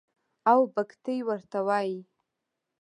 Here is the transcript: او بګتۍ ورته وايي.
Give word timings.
او 0.51 0.59
بګتۍ 0.73 1.17
ورته 1.27 1.59
وايي. 1.67 1.99